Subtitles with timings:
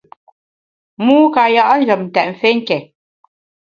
[1.05, 2.77] Mû ka ya’ njem tèt mfé nké.